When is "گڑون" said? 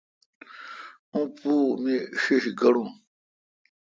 2.59-2.89